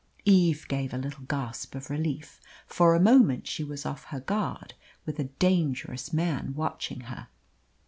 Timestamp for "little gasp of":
0.97-1.91